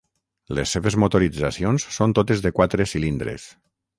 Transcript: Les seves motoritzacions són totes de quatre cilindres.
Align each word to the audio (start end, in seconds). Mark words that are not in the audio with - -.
Les 0.59 0.71
seves 0.75 0.95
motoritzacions 1.03 1.85
són 1.99 2.17
totes 2.21 2.43
de 2.47 2.55
quatre 2.61 2.91
cilindres. 2.95 3.49